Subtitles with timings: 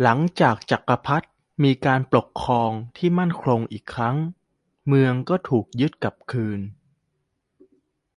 [0.00, 1.26] หลังจากจักรวรรดิ
[1.62, 4.16] มีการปกครองที่มั่นคงอีกครั้ง
[4.86, 6.60] เมืองก็ถูกยึดกลับคืน